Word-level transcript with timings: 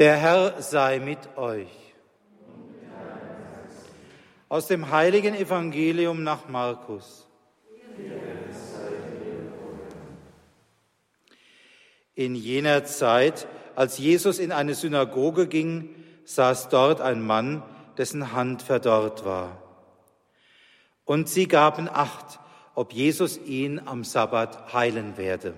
Der 0.00 0.16
Herr 0.16 0.62
sei 0.62 0.98
mit 0.98 1.36
euch. 1.36 1.68
Aus 4.48 4.66
dem 4.66 4.90
heiligen 4.90 5.34
Evangelium 5.34 6.22
nach 6.22 6.48
Markus. 6.48 7.28
In 12.14 12.34
jener 12.34 12.86
Zeit, 12.86 13.46
als 13.76 13.98
Jesus 13.98 14.38
in 14.38 14.52
eine 14.52 14.74
Synagoge 14.74 15.46
ging, 15.46 15.94
saß 16.24 16.70
dort 16.70 17.02
ein 17.02 17.20
Mann, 17.20 17.62
dessen 17.98 18.32
Hand 18.32 18.62
verdorrt 18.62 19.26
war. 19.26 19.60
Und 21.04 21.28
sie 21.28 21.46
gaben 21.46 21.90
Acht, 21.90 22.40
ob 22.74 22.94
Jesus 22.94 23.36
ihn 23.36 23.78
am 23.84 24.04
Sabbat 24.04 24.72
heilen 24.72 25.18
werde. 25.18 25.52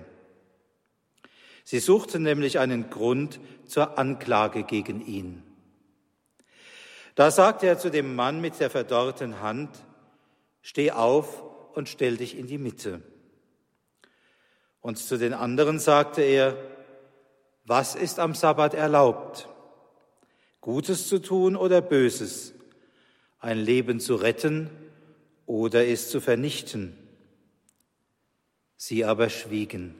Sie 1.63 1.79
suchten 1.79 2.23
nämlich 2.23 2.59
einen 2.59 2.89
Grund 2.89 3.39
zur 3.65 3.97
Anklage 3.97 4.63
gegen 4.63 5.05
ihn. 5.05 5.43
Da 7.15 7.31
sagte 7.31 7.67
er 7.67 7.77
zu 7.77 7.89
dem 7.89 8.15
Mann 8.15 8.41
mit 8.41 8.59
der 8.59 8.69
verdorrten 8.69 9.41
Hand, 9.41 9.69
Steh 10.65 10.91
auf 10.91 11.43
und 11.73 11.89
stell 11.89 12.15
dich 12.15 12.37
in 12.37 12.47
die 12.47 12.57
Mitte. 12.57 13.01
Und 14.79 14.97
zu 14.97 15.17
den 15.17 15.33
anderen 15.33 15.77
sagte 15.77 16.21
er, 16.21 16.57
Was 17.65 17.95
ist 17.95 18.17
am 18.17 18.33
Sabbat 18.33 18.73
erlaubt? 18.73 19.49
Gutes 20.61 21.09
zu 21.09 21.19
tun 21.19 21.57
oder 21.57 21.81
Böses? 21.81 22.53
Ein 23.39 23.57
Leben 23.57 23.99
zu 23.99 24.15
retten 24.15 24.69
oder 25.45 25.85
es 25.85 26.09
zu 26.09 26.21
vernichten? 26.21 26.97
Sie 28.77 29.03
aber 29.03 29.29
schwiegen. 29.29 29.95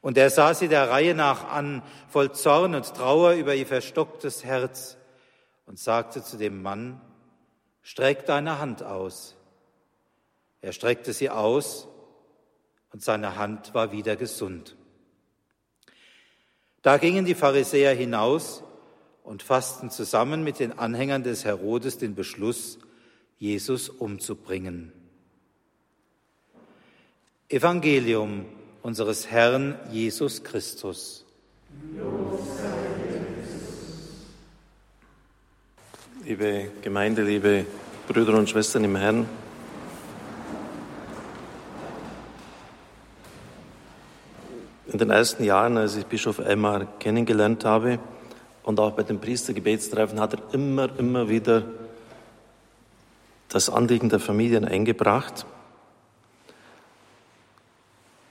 Und 0.00 0.16
er 0.16 0.30
sah 0.30 0.54
sie 0.54 0.68
der 0.68 0.88
Reihe 0.88 1.14
nach 1.14 1.48
an, 1.48 1.82
voll 2.08 2.32
Zorn 2.32 2.74
und 2.74 2.94
Trauer 2.94 3.32
über 3.32 3.54
ihr 3.54 3.66
verstocktes 3.66 4.44
Herz, 4.44 4.96
und 5.66 5.78
sagte 5.78 6.22
zu 6.22 6.36
dem 6.36 6.62
Mann, 6.62 7.00
Streck 7.82 8.26
deine 8.26 8.58
Hand 8.58 8.82
aus. 8.82 9.36
Er 10.62 10.72
streckte 10.72 11.12
sie 11.12 11.30
aus, 11.30 11.88
und 12.92 13.02
seine 13.02 13.36
Hand 13.36 13.72
war 13.72 13.92
wieder 13.92 14.16
gesund. 14.16 14.76
Da 16.82 16.96
gingen 16.96 17.24
die 17.24 17.34
Pharisäer 17.34 17.94
hinaus 17.94 18.64
und 19.22 19.42
fassten 19.42 19.90
zusammen 19.90 20.42
mit 20.42 20.58
den 20.58 20.78
Anhängern 20.78 21.22
des 21.22 21.44
Herodes 21.44 21.98
den 21.98 22.14
Beschluss, 22.14 22.78
Jesus 23.38 23.88
umzubringen. 23.88 24.92
Evangelium 27.48 28.46
unseres 28.82 29.30
Herrn 29.30 29.74
Jesus 29.90 30.42
Christus. 30.42 31.24
Liebe 36.24 36.70
Gemeinde, 36.82 37.22
liebe 37.22 37.66
Brüder 38.08 38.34
und 38.34 38.48
Schwestern 38.48 38.84
im 38.84 38.96
Herrn, 38.96 39.26
in 44.92 44.98
den 44.98 45.10
ersten 45.10 45.44
Jahren, 45.44 45.76
als 45.76 45.96
ich 45.96 46.06
Bischof 46.06 46.38
Elmar 46.38 46.86
kennengelernt 46.98 47.64
habe 47.64 47.98
und 48.62 48.80
auch 48.80 48.92
bei 48.92 49.02
den 49.02 49.20
Priestergebetstreffen, 49.20 50.20
hat 50.20 50.34
er 50.34 50.54
immer, 50.54 50.88
immer 50.98 51.28
wieder 51.28 51.64
das 53.48 53.68
Anliegen 53.68 54.08
der 54.08 54.20
Familien 54.20 54.64
eingebracht. 54.64 55.46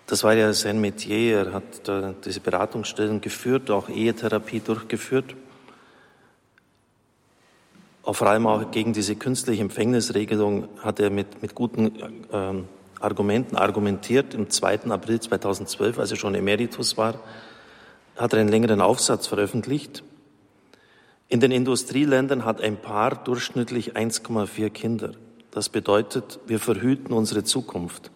Das 0.10 0.24
war 0.24 0.34
ja 0.34 0.52
sein 0.54 0.82
Metier. 0.82 1.46
Er 1.46 1.54
hat 1.54 2.26
diese 2.26 2.40
Beratungsstellen 2.40 3.22
geführt, 3.22 3.70
auch 3.70 3.90
Ehetherapie 3.90 4.60
durchgeführt. 4.60 5.36
Vor 8.04 8.28
allem 8.28 8.48
auch 8.48 8.72
gegen 8.72 8.92
diese 8.92 9.16
künstliche 9.16 9.62
Empfängnisregelung 9.62 10.68
hat 10.80 11.00
er 11.00 11.12
mit, 11.12 11.44
mit 11.44 11.54
guten 11.54 11.92
ähm, 12.34 12.66
Argumenten 13.00 13.56
argumentiert. 13.56 14.34
Im 14.34 14.50
2. 14.50 14.86
April 14.90 15.20
2012, 15.20 16.00
als 16.00 16.10
er 16.10 16.18
schon 16.18 16.34
Emeritus 16.34 16.98
war, 16.98 17.20
hat 18.16 18.34
er 18.34 18.40
einen 18.40 18.50
längeren 18.50 18.82
Aufsatz 18.82 19.28
veröffentlicht. 19.28 20.04
In 21.28 21.40
den 21.40 21.52
Industrieländern 21.52 22.46
hat 22.46 22.62
ein 22.62 22.78
Paar 22.78 23.14
durchschnittlich 23.24 23.96
1,4 23.96 24.72
Kinder. 24.72 25.12
Das 25.52 25.70
bedeutet, 25.70 26.40
wir 26.48 26.58
verhüten 26.58 27.14
unsere 27.14 27.44
Zukunft. 27.44 28.10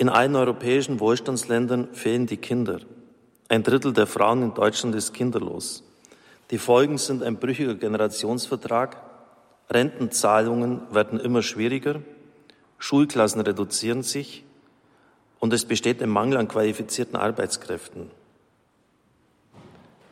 In 0.00 0.08
allen 0.08 0.34
europäischen 0.34 0.98
Wohlstandsländern 0.98 1.88
fehlen 1.92 2.24
die 2.26 2.38
Kinder. 2.38 2.80
Ein 3.50 3.62
Drittel 3.62 3.92
der 3.92 4.06
Frauen 4.06 4.42
in 4.42 4.54
Deutschland 4.54 4.94
ist 4.94 5.12
kinderlos. 5.12 5.82
Die 6.50 6.56
Folgen 6.56 6.96
sind 6.96 7.22
ein 7.22 7.36
brüchiger 7.36 7.74
Generationsvertrag, 7.74 8.96
Rentenzahlungen 9.68 10.80
werden 10.90 11.20
immer 11.20 11.42
schwieriger, 11.42 12.00
Schulklassen 12.78 13.42
reduzieren 13.42 14.02
sich 14.02 14.42
und 15.38 15.52
es 15.52 15.66
besteht 15.66 16.02
ein 16.02 16.08
Mangel 16.08 16.38
an 16.38 16.48
qualifizierten 16.48 17.16
Arbeitskräften. 17.16 18.10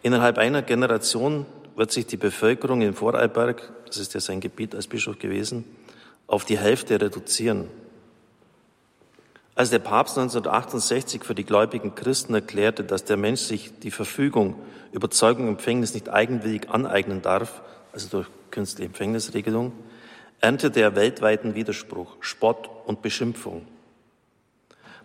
Innerhalb 0.03 0.37
einer 0.37 0.61
Generation 0.61 1.47
wird 1.77 1.93
sich 1.93 2.05
die 2.05 2.19
Bevölkerung 2.19 2.83
in 2.83 2.93
Vorarlberg, 2.93 3.73
das 3.87 3.97
ist 3.97 4.13
ja 4.13 4.21
sein 4.21 4.41
Gebiet 4.41 4.75
als 4.75 4.87
Bischof 4.87 5.19
gewesen, 5.19 5.65
auf 6.27 6.45
die 6.45 6.59
Hälfte 6.59 7.01
reduzieren. 7.01 7.69
Als 9.59 9.71
der 9.71 9.81
Papst 9.81 10.17
1968 10.17 11.25
für 11.25 11.35
die 11.35 11.43
gläubigen 11.43 11.97
Christen 11.97 12.33
erklärte, 12.33 12.85
dass 12.85 13.05
der 13.05 13.17
Mensch 13.17 13.41
sich 13.41 13.77
die 13.81 13.91
Verfügung 13.91 14.55
über 14.93 15.11
Zeugung 15.11 15.49
und 15.49 15.55
Empfängnis 15.55 15.95
nicht 15.95 16.09
eigenwillig 16.09 16.71
aneignen 16.71 17.23
darf, 17.23 17.61
also 17.93 18.07
durch 18.09 18.29
künstliche 18.53 18.87
Empfängnisregelung, 18.87 19.73
erntete 20.41 20.81
er 20.81 20.95
weltweiten 20.95 21.57
Widerspruch, 21.57 22.19
Spott 22.21 22.71
und 22.87 23.03
Beschimpfung. 23.03 23.67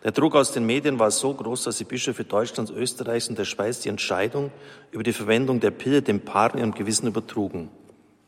Der 0.04 0.12
Druck 0.12 0.36
aus 0.36 0.52
den 0.52 0.68
Medien 0.68 1.00
war 1.00 1.10
so 1.10 1.34
groß, 1.34 1.64
dass 1.64 1.80
die 1.80 1.84
Bischöfe 1.84 2.24
Deutschlands, 2.24 2.70
Österreichs 2.70 3.30
und 3.30 3.40
der 3.40 3.46
Schweiz 3.46 3.80
die 3.80 3.90
Entscheidung 3.90 4.52
über 4.92 5.02
die 5.02 5.14
Verwendung 5.14 5.62
der 5.62 5.72
Pille 5.72 6.04
dem 6.04 6.20
Paaren 6.20 6.60
ihrem 6.60 6.76
Gewissen 6.76 7.08
übertrugen. 7.08 7.72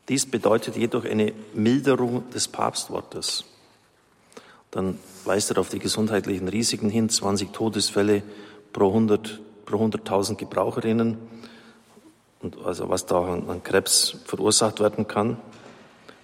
Dies 0.10 0.26
bedeutet 0.26 0.76
jedoch 0.76 1.06
eine 1.06 1.34
Milderung 1.54 2.28
des 2.32 2.48
Papstwortes. 2.48 3.46
Dann 4.76 5.00
weist 5.24 5.52
er 5.52 5.58
auf 5.58 5.70
die 5.70 5.80
gesundheitlichen 5.80 6.50
Risiken 6.50 6.90
hin, 6.90 7.08
20 7.08 7.54
Todesfälle 7.54 8.24
pro 8.74 8.90
100 8.90 9.40
pro 9.66 9.78
100.000 9.78 10.36
Gebraucherinnen 10.36 11.18
und 12.42 12.58
also 12.66 12.90
was 12.90 13.06
da 13.06 13.22
an 13.22 13.64
Krebs 13.64 14.18
verursacht 14.26 14.82
werden 14.82 15.08
kann. 15.08 15.38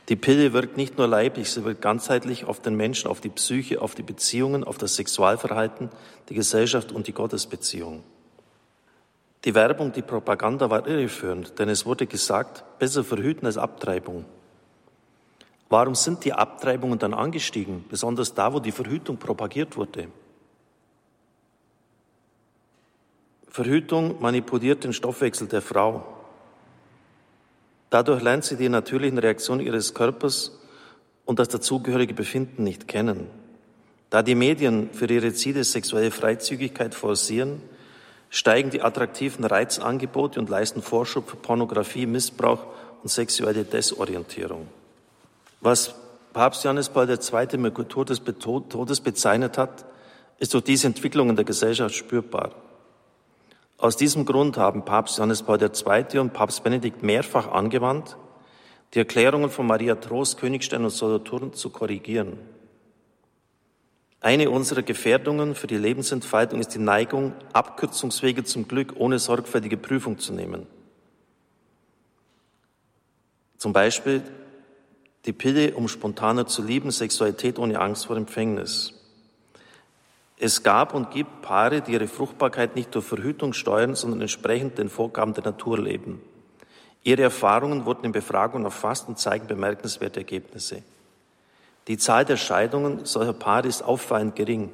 Die 0.09 0.17
Pille 0.17 0.51
wirkt 0.51 0.75
nicht 0.75 0.97
nur 0.97 1.07
leiblich, 1.07 1.49
sie 1.49 1.63
wirkt 1.63 1.81
ganzheitlich 1.81 2.43
auf 2.43 2.59
den 2.59 2.75
Menschen, 2.75 3.09
auf 3.09 3.21
die 3.21 3.29
Psyche, 3.29 3.81
auf 3.81 3.95
die 3.95 4.03
Beziehungen, 4.03 4.65
auf 4.65 4.77
das 4.77 4.95
Sexualverhalten, 4.97 5.89
die 6.27 6.33
Gesellschaft 6.33 6.91
und 6.91 7.07
die 7.07 7.13
Gottesbeziehung. 7.13 8.03
Die 9.45 9.55
Werbung, 9.55 9.93
die 9.93 10.01
Propaganda 10.01 10.69
war 10.69 10.85
irreführend, 10.85 11.57
denn 11.57 11.69
es 11.69 11.85
wurde 11.85 12.05
gesagt, 12.05 12.65
besser 12.79 13.05
verhüten 13.05 13.45
als 13.45 13.57
Abtreibung. 13.57 14.25
Warum 15.71 15.95
sind 15.95 16.25
die 16.25 16.33
Abtreibungen 16.33 16.99
dann 16.99 17.13
angestiegen, 17.13 17.85
besonders 17.87 18.33
da, 18.33 18.51
wo 18.51 18.59
die 18.59 18.73
Verhütung 18.73 19.15
propagiert 19.15 19.77
wurde? 19.77 20.09
Verhütung 23.47 24.21
manipuliert 24.21 24.83
den 24.83 24.91
Stoffwechsel 24.91 25.47
der 25.47 25.61
Frau. 25.61 26.03
Dadurch 27.89 28.21
lernt 28.21 28.43
sie 28.43 28.57
die 28.57 28.67
natürlichen 28.67 29.17
Reaktionen 29.17 29.65
ihres 29.65 29.93
Körpers 29.93 30.59
und 31.23 31.39
das 31.39 31.47
dazugehörige 31.47 32.13
Befinden 32.13 32.65
nicht 32.65 32.89
kennen. 32.89 33.27
Da 34.09 34.23
die 34.23 34.35
Medien 34.35 34.89
für 34.91 35.09
ihre 35.09 35.31
Ziele 35.31 35.63
sexuelle 35.63 36.11
Freizügigkeit 36.11 36.93
forcieren, 36.93 37.61
steigen 38.29 38.71
die 38.71 38.81
attraktiven 38.81 39.45
Reizangebote 39.45 40.37
und 40.37 40.49
leisten 40.49 40.81
Vorschub 40.81 41.29
für 41.29 41.37
Pornografie, 41.37 42.07
Missbrauch 42.07 42.65
und 43.03 43.07
sexuelle 43.09 43.63
Desorientierung. 43.63 44.67
Was 45.61 45.93
Papst 46.33 46.63
Johannes 46.63 46.89
Paul 46.89 47.07
II. 47.09 47.57
mit 47.57 47.73
Kultur 47.75 48.03
des 48.03 48.21
Todes 48.23 48.99
bezeichnet 48.99 49.57
hat, 49.57 49.85
ist 50.39 50.53
durch 50.53 50.63
diese 50.63 50.87
Entwicklung 50.87 51.29
in 51.29 51.35
der 51.35 51.45
Gesellschaft 51.45 51.93
spürbar. 51.93 52.51
Aus 53.77 53.95
diesem 53.95 54.25
Grund 54.25 54.57
haben 54.57 54.85
Papst 54.85 55.17
Johannes 55.17 55.43
Paul 55.43 55.61
II. 55.61 56.19
und 56.19 56.33
Papst 56.33 56.63
Benedikt 56.63 57.03
mehrfach 57.03 57.51
angewandt, 57.51 58.17
die 58.93 58.99
Erklärungen 58.99 59.49
von 59.49 59.67
Maria 59.67 59.95
Trost, 59.95 60.39
Königstein 60.39 60.83
und 60.83 60.89
Solothurn 60.89 61.53
zu 61.53 61.69
korrigieren. 61.69 62.37
Eine 64.19 64.49
unserer 64.49 64.83
Gefährdungen 64.83 65.55
für 65.55 65.67
die 65.67 65.77
Lebensentfaltung 65.77 66.59
ist 66.59 66.75
die 66.75 66.79
Neigung, 66.79 67.33
Abkürzungswege 67.53 68.43
zum 68.43 68.67
Glück 68.67 68.93
ohne 68.97 69.17
sorgfältige 69.17 69.77
Prüfung 69.77 70.19
zu 70.19 70.33
nehmen. 70.33 70.67
Zum 73.57 73.73
Beispiel 73.73 74.23
die 75.25 75.33
Pille, 75.33 75.75
um 75.75 75.87
spontaner 75.87 76.47
zu 76.47 76.63
lieben, 76.63 76.91
Sexualität 76.91 77.59
ohne 77.59 77.79
Angst 77.79 78.07
vor 78.07 78.17
Empfängnis. 78.17 78.93
Es 80.37 80.63
gab 80.63 80.95
und 80.95 81.11
gibt 81.11 81.43
Paare, 81.43 81.81
die 81.81 81.91
ihre 81.91 82.07
Fruchtbarkeit 82.07 82.75
nicht 82.75 82.95
durch 82.95 83.05
Verhütung 83.05 83.53
steuern, 83.53 83.93
sondern 83.93 84.21
entsprechend 84.21 84.79
den 84.79 84.89
Vorgaben 84.89 85.35
der 85.35 85.43
Natur 85.43 85.77
leben. 85.77 86.19
Ihre 87.03 87.21
Erfahrungen 87.21 87.85
wurden 87.85 88.05
in 88.05 88.11
Befragungen 88.11 88.65
erfasst 88.65 89.07
und 89.07 89.19
zeigen 89.19 89.47
bemerkenswerte 89.47 90.19
Ergebnisse. 90.19 90.81
Die 91.87 91.97
Zahl 91.97 92.25
der 92.25 92.37
Scheidungen 92.37 93.05
solcher 93.05 93.33
Paare 93.33 93.67
ist 93.67 93.83
auffallend 93.83 94.35
gering. 94.35 94.69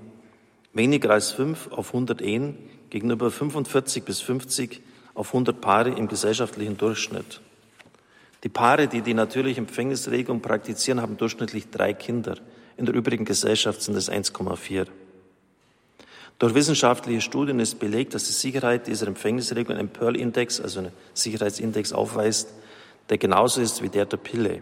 Weniger 0.74 1.12
als 1.12 1.32
fünf 1.32 1.72
auf 1.72 1.88
100 1.88 2.22
Ehen 2.22 2.58
gegenüber 2.90 3.32
45 3.32 4.04
bis 4.04 4.22
50 4.22 4.82
auf 5.14 5.30
100 5.30 5.60
Paare 5.60 5.90
im 5.90 6.08
gesellschaftlichen 6.08 6.78
Durchschnitt. 6.78 7.42
Die 8.44 8.50
Paare, 8.50 8.88
die 8.88 9.02
die 9.02 9.14
natürliche 9.14 9.60
Empfängnisregelung 9.60 10.42
praktizieren, 10.42 11.02
haben 11.02 11.18
durchschnittlich 11.18 11.70
drei 11.70 11.94
Kinder. 11.94 12.38
In 12.78 12.86
der 12.86 12.94
übrigen 12.94 13.26
Gesellschaft 13.26 13.82
sind 13.82 13.96
es 13.96 14.12
1,4. 14.12 14.88
Durch 16.40 16.54
wissenschaftliche 16.54 17.22
Studien 17.22 17.60
ist 17.60 17.80
belegt, 17.80 18.14
dass 18.14 18.26
die 18.26 18.34
Sicherheit 18.34 18.86
dieser 18.86 19.08
Empfängnisregelung 19.08 19.80
einen 19.80 19.90
Pearl-Index, 19.90 20.62
also 20.62 20.80
einen 20.80 20.92
Sicherheitsindex 21.14 21.94
aufweist, 21.94 22.54
der 23.10 23.18
genauso 23.18 23.60
ist 23.60 23.82
wie 23.82 23.90
der 23.90 24.06
der 24.06 24.18
Pille. 24.18 24.62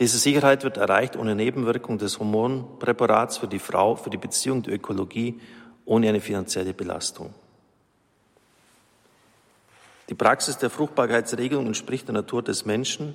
Diese 0.00 0.18
Sicherheit 0.18 0.64
wird 0.64 0.78
erreicht 0.78 1.16
ohne 1.16 1.36
Nebenwirkung 1.36 1.98
des 1.98 2.18
Hormonpräparats 2.18 3.38
für 3.38 3.46
die 3.46 3.60
Frau, 3.60 3.94
für 3.94 4.10
die 4.10 4.16
Beziehung, 4.16 4.62
die 4.62 4.70
Ökologie, 4.70 5.38
ohne 5.84 6.08
eine 6.08 6.20
finanzielle 6.20 6.74
Belastung. 6.74 7.32
Die 10.12 10.18
Praxis 10.18 10.58
der 10.58 10.68
Fruchtbarkeitsregelung 10.68 11.64
entspricht 11.64 12.06
der 12.06 12.12
Natur 12.12 12.42
des 12.42 12.66
Menschen 12.66 13.14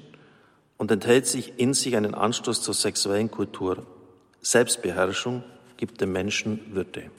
und 0.78 0.90
enthält 0.90 1.28
sich 1.28 1.60
in 1.60 1.76
sich 1.76 1.96
einen 1.96 2.16
Anstoß 2.16 2.64
zur 2.64 2.74
sexuellen 2.74 3.30
Kultur. 3.30 3.86
Selbstbeherrschung 4.42 5.44
gibt 5.78 6.02
dem 6.02 6.12
Menschen 6.12 6.74
Würde. 6.74 7.12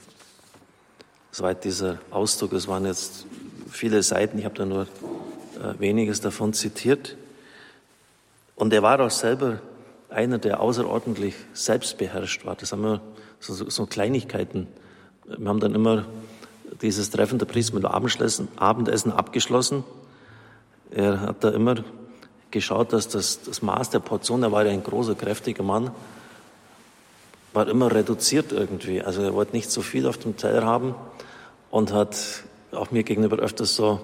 Soweit 1.30 1.62
dieser 1.62 1.98
Ausdruck, 2.10 2.54
es 2.54 2.66
waren 2.66 2.86
jetzt 2.86 3.26
viele 3.70 4.02
Seiten, 4.02 4.36
ich 4.40 4.46
habe 4.46 4.56
da 4.56 4.64
nur 4.64 4.82
äh, 4.82 5.78
weniges 5.78 6.20
davon 6.20 6.54
zitiert. 6.54 7.16
Und 8.56 8.72
er 8.72 8.82
war 8.82 8.98
auch 8.98 9.12
selber 9.12 9.60
einer, 10.08 10.38
der 10.38 10.58
außerordentlich 10.58 11.36
selbstbeherrscht 11.52 12.44
war. 12.44 12.56
Das 12.56 12.72
haben 12.72 12.82
wir 12.82 13.00
so, 13.38 13.70
so 13.70 13.86
Kleinigkeiten. 13.86 14.66
Wir 15.24 15.48
haben 15.48 15.60
dann 15.60 15.76
immer 15.76 16.06
dieses 16.82 17.10
Treffen 17.10 17.38
der 17.38 17.46
Priester 17.46 17.74
mit 17.74 17.84
dem 17.84 17.90
Abendessen 18.56 19.12
abgeschlossen. 19.12 19.84
Er 20.90 21.20
hat 21.20 21.44
da 21.44 21.50
immer 21.50 21.76
geschaut, 22.50 22.92
dass 22.92 23.08
das, 23.08 23.42
das 23.42 23.62
Maß 23.62 23.90
der 23.90 24.00
Portion, 24.00 24.42
er 24.42 24.52
war 24.52 24.64
ja 24.64 24.72
ein 24.72 24.82
großer, 24.82 25.14
kräftiger 25.14 25.62
Mann, 25.62 25.90
war 27.52 27.68
immer 27.68 27.92
reduziert 27.92 28.52
irgendwie. 28.52 29.02
Also 29.02 29.22
er 29.22 29.34
wollte 29.34 29.54
nicht 29.54 29.70
so 29.70 29.82
viel 29.82 30.06
auf 30.06 30.18
dem 30.18 30.36
Teller 30.36 30.64
haben 30.64 30.94
und 31.70 31.92
hat 31.92 32.16
auch 32.72 32.90
mir 32.90 33.02
gegenüber 33.02 33.36
öfters 33.36 33.74
so 33.74 34.00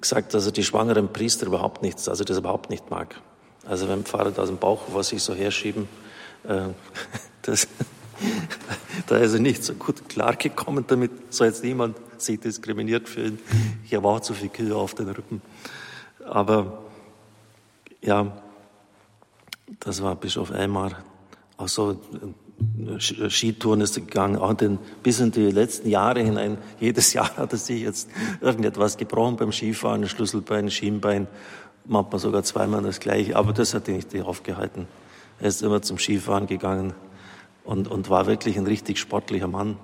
gesagt, 0.00 0.34
dass 0.34 0.46
er 0.46 0.52
die 0.52 0.64
schwangeren 0.64 1.12
Priester 1.12 1.46
überhaupt 1.46 1.82
nichts, 1.82 2.08
also 2.08 2.24
das 2.24 2.38
überhaupt 2.38 2.70
nicht 2.70 2.90
mag. 2.90 3.20
Also 3.66 3.88
wenn 3.88 4.04
Pfarrer 4.04 4.30
da 4.30 4.42
aus 4.42 4.48
dem 4.48 4.58
Bauch 4.58 4.82
was 4.92 5.08
sich 5.08 5.22
so 5.22 5.34
herschieben, 5.34 5.88
äh, 6.44 6.68
das, 7.42 7.68
da 9.06 9.16
ist 9.16 9.34
er 9.34 9.40
nicht 9.40 9.64
so 9.64 9.74
gut 9.74 10.08
klargekommen 10.08 10.84
damit, 10.86 11.10
soll 11.30 11.48
jetzt 11.48 11.64
niemand 11.64 11.96
sich 12.18 12.40
diskriminiert 12.40 13.08
fühlen. 13.08 13.38
Ich 13.84 13.94
habe 13.94 14.08
auch 14.08 14.20
zu 14.20 14.34
viel 14.34 14.48
Kühe 14.48 14.74
auf 14.74 14.94
den 14.94 15.08
Rippen. 15.08 15.40
Aber 16.24 16.82
ja, 18.02 18.36
das 19.80 20.02
war 20.02 20.16
Bischof 20.16 20.50
Elmar. 20.50 20.92
Auch 21.56 21.68
so 21.68 22.00
Skitouren 22.98 23.80
ist 23.80 23.94
gegangen, 23.94 24.36
auch 24.36 24.54
den, 24.54 24.78
bis 25.02 25.20
in 25.20 25.30
die 25.30 25.50
letzten 25.50 25.88
Jahre 25.88 26.20
hinein. 26.20 26.58
Jedes 26.80 27.12
Jahr 27.12 27.36
hat 27.36 27.52
er 27.52 27.58
sich 27.58 27.82
jetzt 27.82 28.08
irgendetwas 28.40 28.96
gebrochen 28.96 29.36
beim 29.36 29.52
Skifahren, 29.52 30.08
Schlüsselbein, 30.08 30.70
Schienbein, 30.70 31.28
manchmal 31.84 32.18
sogar 32.18 32.42
zweimal 32.42 32.82
das 32.82 32.98
gleiche. 32.98 33.36
Aber 33.36 33.52
das 33.52 33.74
hat 33.74 33.86
ihn 33.88 33.96
nicht 33.96 34.14
aufgehalten. 34.22 34.88
Er 35.40 35.48
ist 35.48 35.62
immer 35.62 35.82
zum 35.82 35.98
Skifahren 35.98 36.46
gegangen 36.46 36.94
und, 37.68 37.86
und 37.86 38.08
war 38.08 38.26
wirklich 38.26 38.56
ein 38.56 38.66
richtig 38.66 38.98
sportlicher 38.98 39.46
Mann. 39.46 39.76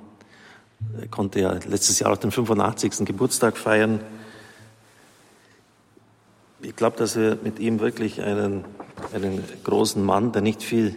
Er 0.98 1.06
konnte 1.08 1.40
ja 1.40 1.52
letztes 1.68 1.98
Jahr 1.98 2.12
auch 2.12 2.16
den 2.16 2.30
85. 2.30 3.04
Geburtstag 3.04 3.58
feiern. 3.58 4.00
Ich 6.62 6.74
glaube, 6.74 6.96
dass 6.96 7.14
wir 7.14 7.36
mit 7.44 7.58
ihm 7.58 7.80
wirklich 7.80 8.22
einen, 8.22 8.64
einen 9.12 9.44
großen 9.64 10.02
Mann, 10.02 10.32
der 10.32 10.40
nicht 10.40 10.62
viel 10.62 10.96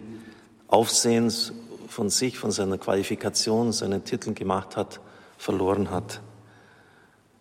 Aufsehens 0.70 1.52
von 1.90 2.10
sich, 2.10 2.40
von 2.40 2.52
seiner 2.52 2.78
Qualifikation, 2.78 3.74
seinen 3.74 4.06
Titeln 4.06 4.34
gemacht 4.34 4.78
hat, 4.78 5.02
verloren 5.38 5.92
hat. 5.92 6.22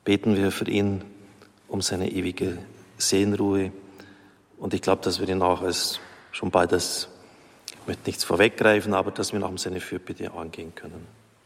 Beten 0.04 0.34
wir 0.34 0.50
für 0.50 0.69
ihn 0.69 1.04
um 1.69 1.82
seine 1.82 2.10
ewige 2.10 2.58
Seelenruhe. 2.98 3.70
Und 4.58 4.75
ich 4.75 4.82
glaube, 4.82 5.02
dass 5.04 5.20
wir 5.20 5.28
ihn 5.28 5.40
auch 5.40 5.62
als 5.62 6.00
schon 6.32 6.50
bald 6.50 6.72
als 6.72 7.10
ich 7.86 7.88
möchte 7.88 8.08
nichts 8.08 8.24
vorweggreifen, 8.24 8.94
aber 8.94 9.12
dass 9.12 9.32
wir 9.32 9.38
noch 9.38 9.48
um 9.48 9.58
seine 9.58 9.78
Fürbitte 9.78 10.32
angehen 10.32 10.74
können. 10.74 11.06